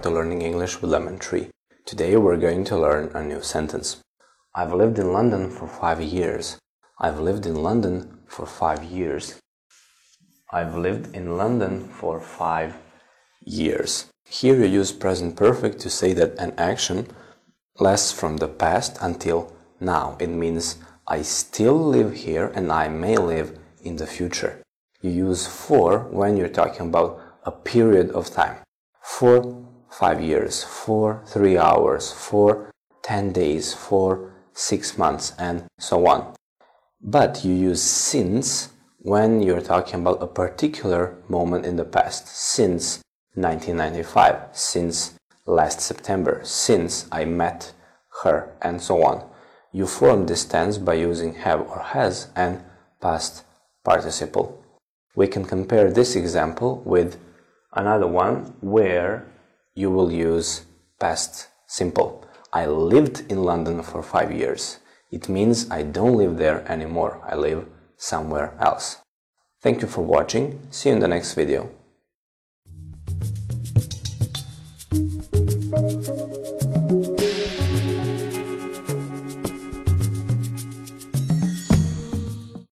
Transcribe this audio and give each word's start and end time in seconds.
To 0.00 0.10
learning 0.10 0.42
English 0.42 0.80
with 0.80 0.90
Lemon 0.90 1.18
Tree. 1.18 1.50
Today 1.84 2.16
we're 2.16 2.38
going 2.38 2.64
to 2.64 2.78
learn 2.78 3.10
a 3.14 3.22
new 3.22 3.42
sentence. 3.42 4.00
I've 4.54 4.72
lived 4.72 4.98
in 4.98 5.12
London 5.12 5.50
for 5.50 5.68
five 5.68 6.00
years. 6.00 6.58
I've 6.98 7.20
lived 7.20 7.46
in 7.46 7.62
London 7.62 8.18
for 8.26 8.46
five 8.46 8.82
years. 8.82 9.38
I've 10.50 10.74
lived 10.74 11.14
in 11.14 11.36
London 11.36 11.88
for 11.88 12.20
five 12.20 12.74
years. 13.44 14.06
Here 14.26 14.56
you 14.56 14.64
use 14.64 14.92
present 14.92 15.36
perfect 15.36 15.78
to 15.80 15.90
say 15.90 16.14
that 16.14 16.38
an 16.38 16.54
action 16.56 17.06
lasts 17.78 18.12
from 18.12 18.38
the 18.38 18.48
past 18.48 18.96
until 19.00 19.52
now. 19.78 20.16
It 20.18 20.30
means 20.30 20.78
I 21.06 21.22
still 21.22 21.78
live 21.78 22.14
here 22.14 22.50
and 22.54 22.72
I 22.72 22.88
may 22.88 23.18
live 23.18 23.58
in 23.82 23.96
the 23.96 24.06
future. 24.06 24.62
You 25.02 25.10
use 25.10 25.46
for 25.46 26.08
when 26.10 26.36
you're 26.36 26.48
talking 26.48 26.88
about 26.88 27.20
a 27.44 27.52
period 27.52 28.10
of 28.12 28.30
time. 28.30 28.56
For 29.02 29.68
five 29.92 30.20
years, 30.20 30.64
for 30.64 31.22
three 31.26 31.58
hours, 31.58 32.10
for 32.10 32.72
10 33.02 33.32
days, 33.32 33.74
for 33.74 34.32
six 34.54 34.96
months, 34.96 35.32
and 35.38 35.64
so 35.78 36.06
on. 36.06 36.34
But 37.00 37.44
you 37.44 37.52
use 37.52 37.82
since 37.82 38.70
when 38.98 39.42
you're 39.42 39.60
talking 39.60 40.00
about 40.00 40.22
a 40.22 40.26
particular 40.26 41.16
moment 41.28 41.66
in 41.66 41.76
the 41.76 41.84
past, 41.84 42.28
since 42.28 43.02
1995, 43.34 44.48
since 44.52 45.14
last 45.46 45.80
September, 45.80 46.40
since 46.44 47.06
I 47.10 47.24
met 47.24 47.72
her, 48.22 48.54
and 48.62 48.80
so 48.80 49.02
on. 49.02 49.28
You 49.72 49.86
form 49.86 50.26
this 50.26 50.44
tense 50.44 50.78
by 50.78 50.94
using 50.94 51.34
have 51.34 51.62
or 51.62 51.80
has 51.80 52.28
and 52.36 52.62
past 53.00 53.44
participle. 53.84 54.62
We 55.16 55.26
can 55.26 55.44
compare 55.44 55.90
this 55.90 56.14
example 56.14 56.82
with 56.84 57.18
another 57.74 58.06
one 58.06 58.54
where 58.60 59.26
you 59.74 59.90
will 59.90 60.12
use 60.12 60.66
past 60.98 61.48
simple. 61.66 62.26
I 62.52 62.66
lived 62.66 63.30
in 63.30 63.44
London 63.44 63.82
for 63.82 64.02
five 64.02 64.30
years. 64.30 64.78
It 65.10 65.28
means 65.28 65.70
I 65.70 65.82
don't 65.82 66.16
live 66.16 66.36
there 66.36 66.70
anymore. 66.70 67.20
I 67.26 67.34
live 67.36 67.66
somewhere 67.96 68.54
else. 68.60 68.98
Thank 69.62 69.80
you 69.80 69.88
for 69.88 70.02
watching. 70.02 70.60
See 70.70 70.88
you 70.88 70.96
in 70.96 71.00
the 71.00 71.08
next 71.08 71.34
video. 71.34 71.70